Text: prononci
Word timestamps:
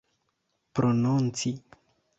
prononci 0.73 1.51